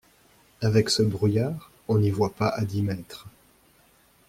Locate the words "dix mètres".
2.65-3.27